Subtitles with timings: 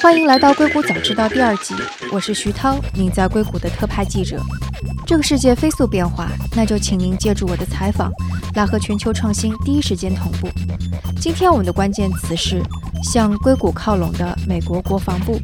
[0.00, 1.74] 欢迎来到《硅谷早知道》第二季，
[2.12, 4.40] 我是徐涛，您在硅谷的特派记者。
[5.06, 8.12] 这个世界飞速变化，那就请您借助我的采访，
[8.54, 10.48] 来和全球创新第一时间同步。
[11.20, 12.62] 今天我们的关键词是
[13.02, 15.38] 向硅谷靠拢的美国国防部。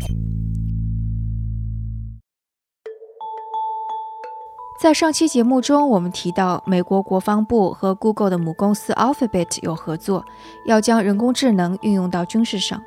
[4.83, 10.25] 在上期节目中，我们提到美国国防部和 Google 的母公司 Alphabet 有合作，
[10.65, 12.81] 要将人工智能运用到军事上。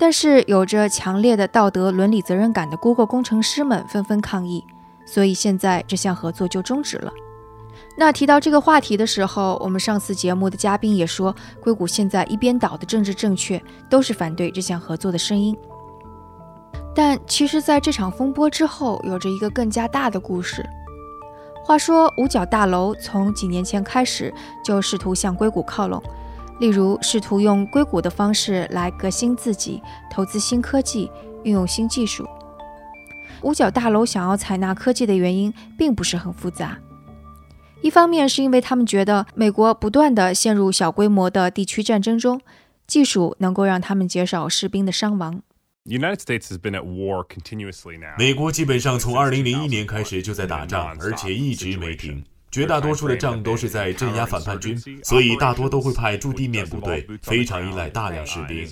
[0.00, 4.64] 但是，有着强烈的道德伦理责任感的 Google 工程师们纷纷抗议，
[5.04, 7.12] 所以现在这项合作就终止了。
[7.98, 15.54] 那提到这个话题的时候，我们上次节目的嘉宾也说，硅谷现在一边倒的政治正确都是反对这项合作的声音。
[16.94, 20.66] 但其实，在这场风波之后，有着一个更加大的故事。
[21.62, 24.32] 话说，五角大楼从几年前开始
[24.64, 26.02] 就试图向硅谷靠拢，
[26.60, 31.10] 例如试图用硅谷的方式来革新自己，投资新科技，
[31.42, 32.28] 运用新技术。
[33.42, 36.78] 五角大楼想要采纳科技的原因并不是很复杂，
[37.80, 42.38] 一方面是因为他们觉得美国不断的陷入小规模的地区战争中，
[42.86, 45.40] 技术能够让他们减少士兵的伤亡。
[48.18, 52.22] 美国基本上从2001年开始就在打仗，而且一直没停。
[52.50, 58.66] 绝大多数的仗都是在镇压反叛军，所以大多都会派驻地面部队，非常依赖大量士兵。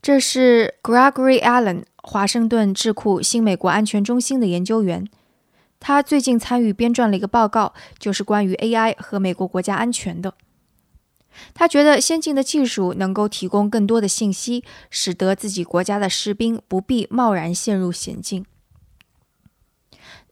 [0.00, 5.06] 这是 Gregory Allen，华盛顿智库新美国安全中心的研究员。
[5.80, 10.34] 他最近参与编撰了一个报告，就是关于 AI 和美国国家安全的。
[11.52, 18.46] 他觉得先进的技术能够提供更多的信息，使得自己国家的士兵不必贸然陷入险境。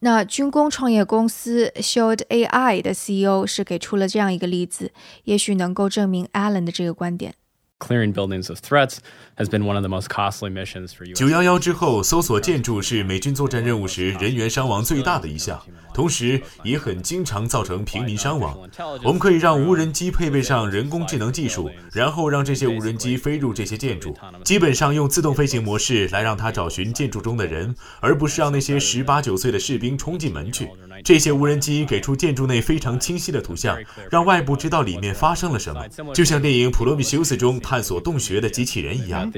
[0.07, 4.93] 那军工创业公司 Shield AI 的 CEO 是给出了这样一个例子，
[5.25, 7.35] 也许能够证明 Allen 的这个观点。
[7.79, 9.01] Clearing buildings of threats
[9.37, 11.15] has been one of the most costly missions for you.
[11.15, 18.59] 九幺幺之后，搜索建筑是美军作战任务时人员伤亡最大的一项，同时也很经常造成平民伤亡。
[19.05, 30.71] 我们可以让无人机配备上人工智能技术，然后让这些无人机飞入这些建筑，基本上用自动飞行模式来让它找寻建筑中的人，而不是让那些十八九岁的士兵冲进门去。
[31.07, 33.79] 这些无人机给出建筑内非常清晰的图像，
[34.11, 39.31] 让外部知道里面发生了什么，就像电影《普罗米修斯》中探索洞穴的机器人一样。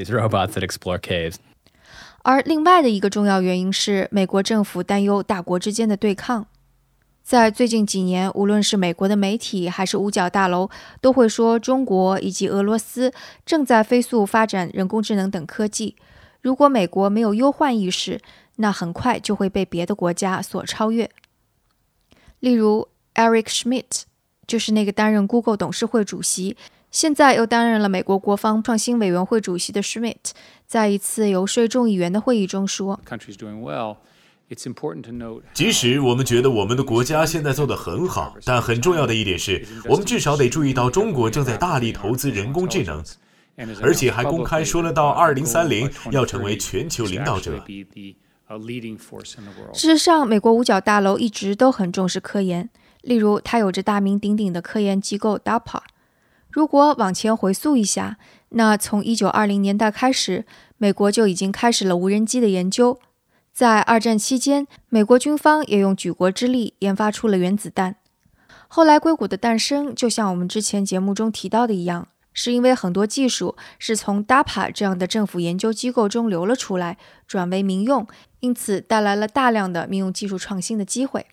[2.23, 6.47] 而另外的一个重要原因是，美国政府担忧大国之间的对抗。
[7.23, 10.71] 在最近几年，无论是美国的媒体还是五角大楼，
[11.03, 13.13] 都会说中国以及俄罗斯
[13.45, 15.97] 正在飞速发展人工智能等科技。
[16.41, 18.19] 如果美国没有忧患意识，
[18.57, 21.11] 那很快就会被别的国家所超越。
[22.41, 24.03] 例如，Eric Schmidt
[24.47, 26.57] 就是那个担任 Google 董事会主席，
[26.91, 30.31] 现在又担任了美国国防创新委员会主席的 Schmidt，
[30.67, 33.01] 在一次游说众议员的会议中说
[35.53, 43.05] ：“即使我们觉得我们的国家现在做得很好，但很重要的一点是，我们至少得注意到中国正在大力投资人工智能，
[43.83, 47.63] 而且还公开说了到2030要成为全球领导者。”
[48.49, 52.69] A leading force in the world 事实上，美国五角大楼一直都很重视科研。
[53.03, 55.83] 例如，它有着大名鼎鼎的科研机构 DARPA。
[56.51, 58.19] 如果往前回溯一下，
[58.51, 60.45] 那从1920年代开始，
[60.77, 62.99] 美国就已经开始了无人机的研究。
[63.53, 67.97] 在二战期间，美国军方也用举国之力研发出了原子弹。
[68.67, 72.09] 后来，硅谷的诞生，就像我们之前节目中提到的一样。
[72.41, 78.07] 是因为很多技术是从 DAPA 这样的政府研究机构中流了出来，转为民用，
[78.39, 81.27] 因此带来了大量的民用技术创新的机会。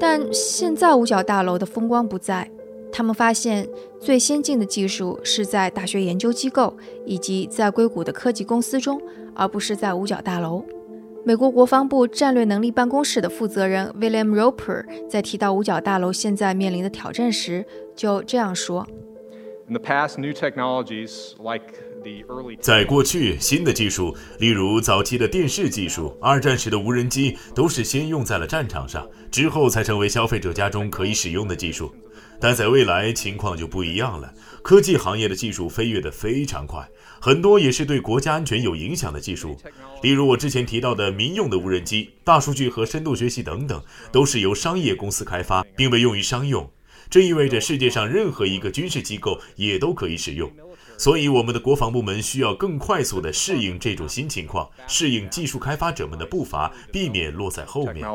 [0.00, 2.50] 但现在五角大楼的风光不再，
[2.90, 3.68] 他们发现
[4.00, 8.98] 最先进的技术是在大学研究机构以及在硅谷的科技公司中，
[9.34, 10.64] 而不是在五角大楼。
[11.22, 18.88] 美国国防部战略能力办公室的负责人 William Roper 在提到五角大楼现在面临的挑战时，就这样说。
[22.60, 31.94] 在过去，新的技术，例如早期的电视技术、二战时的无人机，都是先用在了战场上，之后才成为消费者家中可以使用的技术。
[32.40, 34.32] 但在未来，情况就不一样了。
[34.62, 36.88] 科技行业的技术飞跃得非常快，
[37.20, 39.56] 很多也是对国家安全有影响的技术，
[40.02, 43.80] 例如我之前提到的民用的无人机、大数据和深度学习等等，
[44.10, 46.68] 都是由商业公司开发，并被用于商用。
[47.10, 50.48] 这意味着世界上任何一个军事机构也都可以使用，
[50.96, 58.06] 所以我们的国防部门需要更快速地适应这种新情况，适应技术开发者们的步伐，避免落在后面。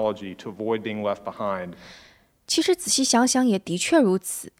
[2.47, 4.53] 其实仔细想想，也的确如此。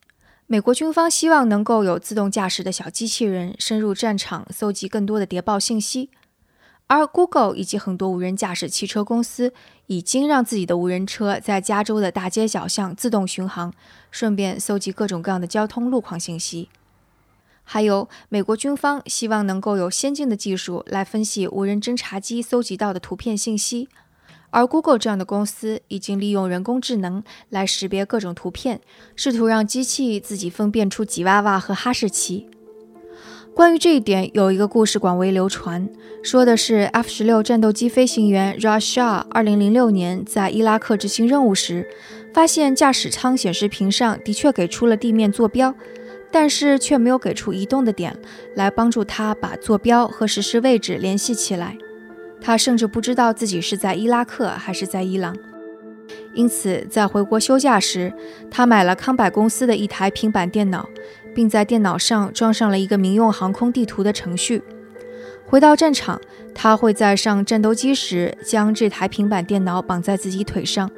[0.48, 6.10] 美国军方希望能够有自动驾驶的小机器人深入战场，搜集更多的谍报信息。
[6.88, 9.54] 而 Google 以及很多无人驾驶汽车公司
[9.88, 13.74] 已经让自己的无人车在加州的大街小巷自动巡航，
[14.12, 16.70] 顺便搜集各种各样的交通路况信息。
[17.64, 23.90] 还有，美国军方希望能够有先进的技术来分析无人侦察机搜集到的图片信息。
[24.52, 28.80] 而 Google 这样的公司已经利用人工智能来识别各种图片，
[29.16, 32.48] 试图让机器自己分辨出吉娃娃和哈士奇。
[33.56, 35.88] 关于这一点，有一个故事广为流传，
[36.22, 41.88] 说的是 F 十六战斗机飞行员 Rush Shah 二零零六年在伊拉克执行任务时，
[42.34, 45.74] 发现驾驶舱显示屏上的确给出了地面坐标，
[46.30, 48.14] 但是却没有给出移动的点
[48.56, 51.78] 来帮助他把坐标和实时位置联系起来。
[52.42, 55.34] 他甚至不知道自己是在伊拉克还是在伊朗，
[56.34, 58.14] 因此在回国休假时，
[58.52, 60.90] 他买了康柏公司的一台平板电脑，
[61.36, 64.64] 并在电脑上装上了一个民用航空地图的程序。
[65.46, 66.20] 回到战场，
[66.56, 70.90] 他会在上战斗机时将这台平板电脑绑在自己腿上，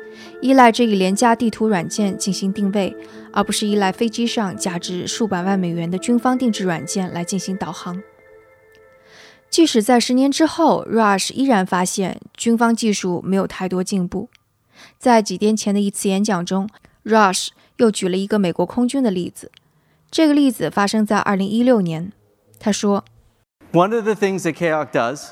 [0.42, 2.96] 依赖这一廉价地图软件进行定位，
[3.34, 8.02] 而不是依赖飞机上价值数百万美元的军方定制软件来进行导航。
[9.50, 14.30] 即使在十年之后，Rush 依然发现军方技术没有太多进步。
[14.98, 16.70] 在几天前的一次演讲中
[17.04, 19.52] ，Rush 又举了一个美国空军的例子。
[20.10, 22.12] 这个例子发生在2016年。
[22.60, 23.06] 他说
[23.72, 25.30] ：“One of the things that KOC does.”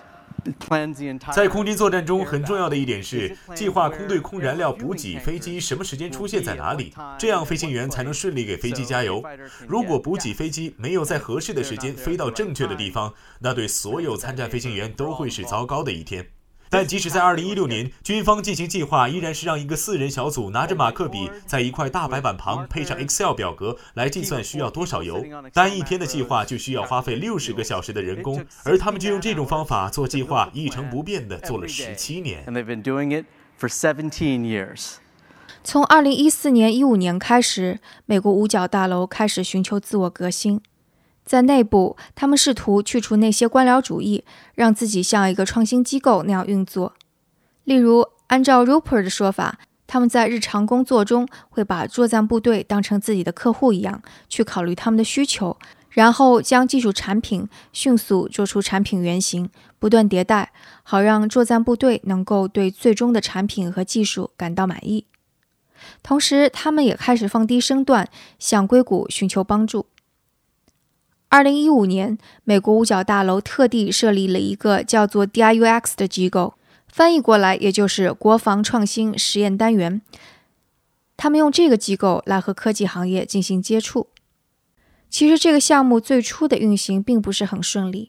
[1.33, 9.23] 在空军作战中，很重要的一点是计划空对空燃料补给，飞机什么时间出现在哪里，这样飞行员才能顺利给飞机加油。
[9.67, 16.27] 如果补给飞机没有在合适的时间飞到正确的地方，那对所有参战飞行员都会是糟糕的一天。
[16.69, 25.23] 但即使在2016年，军方进行计划依然是让一个四人小组拿着马克笔，在一块大白板旁配上 Excel 表格来计算需要多少油。
[25.53, 32.43] 单一天的计划就需要花费六十个小时的人工，而他们就用这种方法做计划，一成不变地做了十七年。
[35.63, 40.61] 从2014年、15年开始，美国五角大楼开始寻求自我革新。
[41.25, 44.23] 在内部，他们试图去除那些官僚主义，
[44.53, 46.93] 让自己像一个创新机构那样运作。
[47.63, 55.57] 例如，按照 Rupert 的说法，他们在日常工作中会把作战部队当成自己的客户一样，去考虑他们的需求，
[55.89, 59.49] 然后将技术产品迅速做出产品原型，
[59.79, 60.51] 不断迭代，
[60.83, 65.05] 好让作战部队能够对最终的产品和技术感到满意。
[66.03, 68.07] 同时，他们也开始放低身段，
[68.37, 69.87] 向硅谷寻求帮助。
[71.35, 76.53] 二零一五年，美国五角大楼特地设立了一个叫做 DIUX 的机构，
[76.87, 80.01] 翻译过来也就是国防创新实验单元。
[81.17, 84.07] 他们用这个机构来和科技行业进行接触。
[85.09, 88.07] 其实这个项目最初的运行并不是很顺利。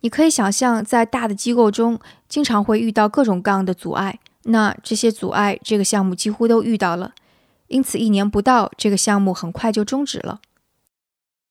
[0.00, 4.18] 你可以想象，在大的机构中，经常会遇到各种各样的阻碍。
[4.44, 7.12] 那这些阻碍，这个项目几乎都遇到了。
[7.68, 10.40] 因此，一年不到，这个项目很快就终止了。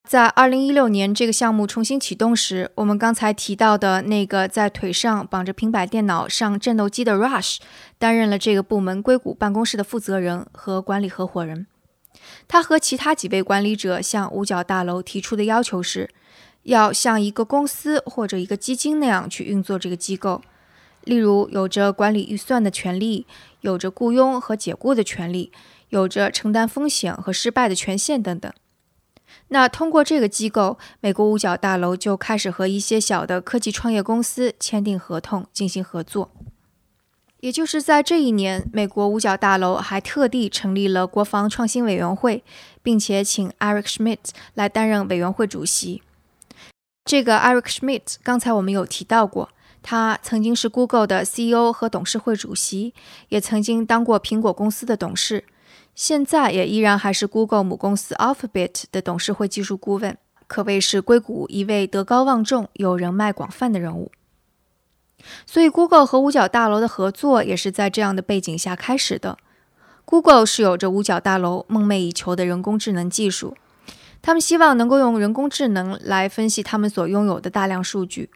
[0.08, 7.58] 在二零一六年这个项目重新启动时，我们刚才提到的那个在腿上绑着平板电脑上战斗机的 Rush，
[7.98, 11.66] 担任了这个部门硅谷办公室的负责人和管理合伙人。
[12.46, 16.10] 他和其他几位管理者向五角大楼提出的要求是，
[16.64, 20.42] 要像一个公司或者一个基金那样去运作这个机构，
[21.04, 23.26] 例如有着管理预算的权利，
[23.62, 25.50] 有着雇佣和解雇的权利，
[25.88, 28.52] 有着承担风险和失败的权限等等。
[29.48, 36.30] 那通过这个机构，美国五角大楼就开始和一些小的科技创业公司签订合同进行合作。
[37.40, 42.44] 也就是在这一年，美国五角大楼还特地成立了国防创新委员会，
[42.82, 46.02] 并且请 Eric Schmidt 来担任委员会主席。
[47.04, 49.48] 这个 Eric Schmidt 刚才我们有提到过，
[49.82, 52.94] 他曾经是 Google 的 CEO 和董事会主席，
[53.28, 55.42] 也曾经当过苹果公司的董事。
[55.94, 64.10] 现在也依然还是 Google 母公司 Alphabet 的董事会技术顾问，可谓是硅谷一位德高望重、有人脉广泛的人物。
[65.46, 69.36] 所以，Google 和五角大楼的合作也是在这样的背景下开始的。
[70.04, 73.56] Google 是有着五角大楼梦寐以求的人工智能技术，
[74.20, 78.30] 他们希望能够用人工智能来分析他们所拥有的大量数据。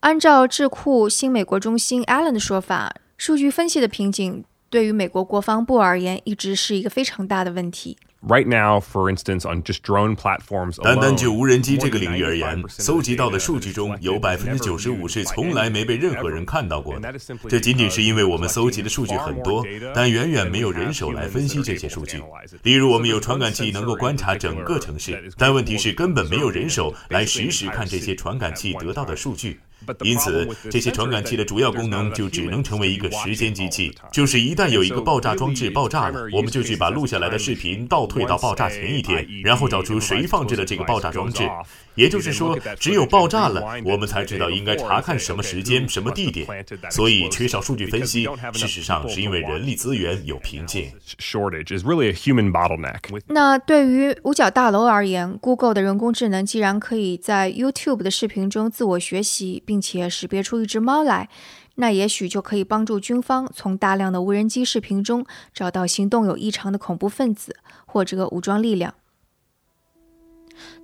[0.00, 4.44] 按照智库新美国中心 Allen 的说法，数据分析的瓶颈。
[4.74, 7.96] 对于美国国防部而言，一直是一个非常大的问题。
[8.26, 17.14] Right now, for instance, on just drone platforms 单单就无人机这个领域而言，搜集到的数据中有百分之九十五是从来没被任何人看到过的。
[17.48, 19.64] 这仅仅是因为我们搜集的数据很多，
[19.94, 22.20] 但远远没有人手来分析这些数据。
[22.64, 29.60] 例如，我们有传感器能够观察整个城市，但问题是根本没有人手来实时看这些传感器得到的数据。
[30.02, 41.48] 因此，这些传感器的主要功能就只能成为一个时间机器，就是一旦有一个爆炸装置爆炸了，我们就去把录下来的视频倒退到爆炸前一天，然后找出谁放置了这个爆炸装置。
[41.94, 46.46] 也就是说，只有爆炸了，我们才知道应该查看什么时间、什么地点。
[46.90, 50.90] 所以，缺少数据分析，事实上是因为人力资源有瓶颈。
[51.20, 52.98] Shortage is really a human bottleneck.
[53.28, 61.28] 那对于五角大楼而言，Google 的人工智能既然可以在 YouTube 的视频中自我学习，并且识别出一只猫来，
[61.74, 68.94] 那也许就可以帮助军方从大量的无人机视频中找到行动有异常的恐怖分子或者武装力量。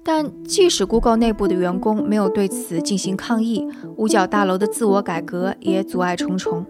[0.03, 3.65] 但即使 Google 内部的员工没有对此进行抗议，
[3.97, 6.67] 五角大楼的自我改革也阻碍重重。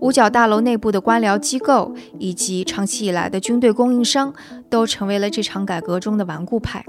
[0.00, 4.32] 五角大楼内部的官僚机构以及长期以来的军队供应商
[4.70, 6.82] 都成为了这场改革中的顽固派。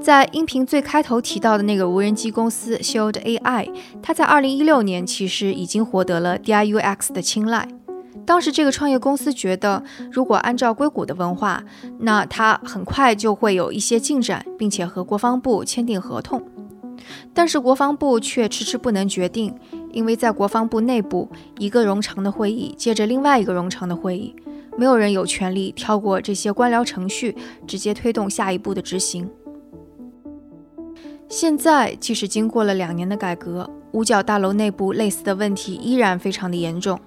[0.00, 3.68] 在音频最开头提到的那个无人机公司 Shield AI，
[4.00, 7.68] 它在2016年其实已经获得了 DIUX 的青睐。
[8.24, 11.64] 当时这个创业公司觉得，如果按照硅谷的文化，
[11.98, 16.42] 那它很快就会有一些进展，并且和国防部签订合同。
[17.34, 19.54] 但是国防部却迟迟不能决定，
[19.92, 21.28] 因为在国防部内部，
[21.58, 24.34] 一个冗长的会议接着另外一个冗长的会议，
[24.76, 27.34] 没有人有权利跳过这些官僚程序，
[27.66, 29.28] 直接推动下一步的执行。
[31.30, 36.98] 现在，即使经过了两年的改革，五角大楼内部类似的问题依然非常的严重。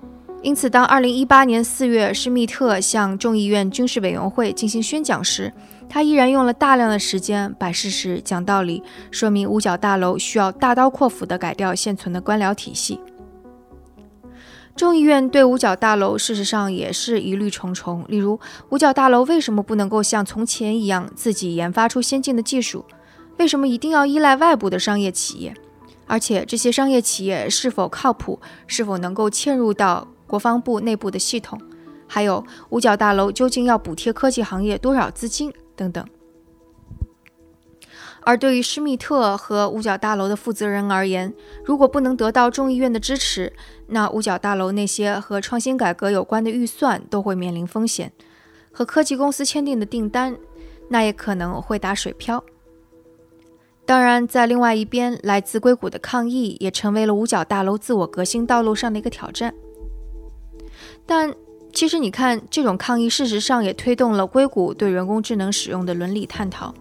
[0.44, 5.52] 因此，当2018年4月施密特向众议院军事委员会进行宣讲时，
[5.90, 13.00] 他依然用了大量的时间摆事实、讲道理，说明五角大楼需要大刀阔斧地改掉现存的官僚体系。
[14.76, 22.86] 众议院对五角大楼事实上也是疑虑重重，例如，五角大楼为什么不能够像从前一样自己研发出先进的技术？
[23.38, 25.54] 为什么一定要依赖外部的商业企业？
[26.08, 28.40] 而且，这些商业企业是否靠谱？
[28.68, 30.08] 是否能够嵌入到？
[30.28, 31.60] 国防部内部的系统，
[32.08, 36.08] 还有五角大楼究竟要补贴科技行业多少资金等等。
[38.22, 41.34] 而对于施密特和五角大楼的负责人而言，
[41.66, 43.52] 如果不能得到众议院的支持，
[43.88, 48.14] 那五角大楼那些和创新改革有关的预算都会面临风险，
[48.72, 50.38] 和科技公司签订的订单，
[50.88, 52.42] 那也可能会打水漂。
[53.86, 59.54] 当然，在另外一边，来自硅谷的抗议也成为了五角大楼自我革新道路上的一个挑战。
[61.06, 61.34] 但
[61.74, 66.74] 其实，你看，这种抗议事实上也推动了硅谷对人工智能使用的伦理探讨。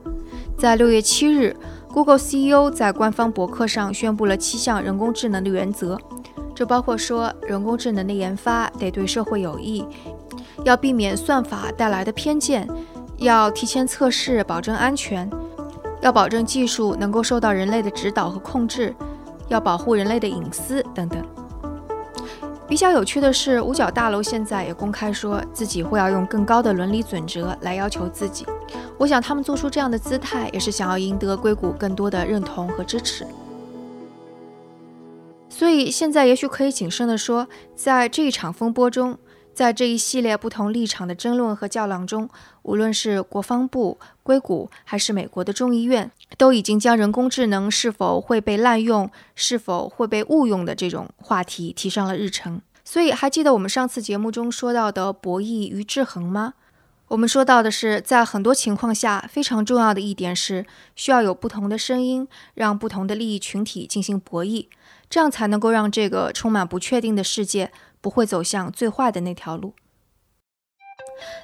[0.56, 1.56] 在六月七日
[1.88, 5.98] ，Google CEO 在官方博客上宣布了七项人工智能的原则，
[6.54, 9.84] 这包括说，人工智能的研发得对社会有益，
[10.64, 12.68] 要避免算法带来的偏见，
[13.16, 15.28] 要提前测试保证安全，
[16.00, 18.94] 要保证技术能够受到人类的指导和控制，
[19.48, 21.22] 要保护人类的隐私等等。
[22.66, 28.46] 比较有趣的是，五角大楼现在也公开说自己会要用更高的伦理准则来要求自己。
[28.96, 33.26] 我想他们做出这样的姿态，也是想要赢得硅谷更多的认同和支持。
[35.48, 39.18] 所以现在也许可以谨慎地说，在这一场风波中，
[39.52, 42.28] 在这一系列不同立场的争论和较量中，
[42.62, 52.62] 无论是国防部、硅谷，还是美国的众议院，都已经将人工智能是否会被滥用、是否会被误用的这种话题提上了日程。
[52.82, 56.54] 所以，还记得我们上次节目中说到的博弈与制衡吗？
[57.08, 60.64] 我们说到的是，在很多情况下，非常重要的一点是，
[60.94, 64.68] 需要有不同的声音，让不同的利益群体进行博弈，
[65.10, 69.74] 这样才能够让这个充满不确定的世界不会走向最坏的那条路。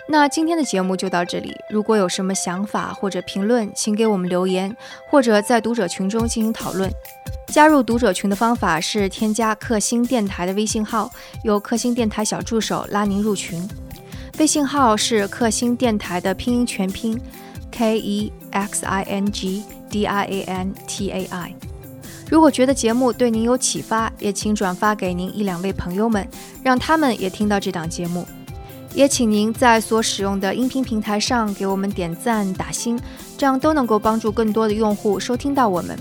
[0.09, 1.55] 那今天的节目就到这里。
[1.69, 4.75] 如果有什么想法或者评论，请给我们留言，
[5.11, 6.91] 或者在读者群中进行讨论。
[7.49, 11.11] 加入读者群的方法是添加克星电台的微信号，
[11.45, 13.69] 由克星电台小助手拉您入群。
[14.39, 17.21] 微信号是克星电台的拼音全拼
[17.71, 21.55] ，k e x i n g d i a n t a i。
[22.29, 26.29] 如果觉得节目对您有启发，也请转发给您一两位朋友们，
[26.63, 28.27] 让他们也听到这档节目。
[28.95, 32.99] 也请您在所使用的音频平台上给我们点赞打星，
[33.37, 35.97] 这样都能够帮助更多的用户收听到我们。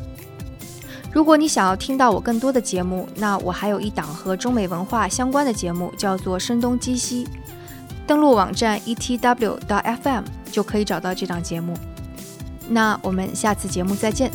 [1.12, 7.26] 如果你想要听到我更多的节目，那我还有一档和中美文化相关的节目，叫做《声东击西》。
[8.08, 11.74] 登录网站 etw.fm 就可以找到这档节目。
[12.70, 14.32] 那我们下次节目再见。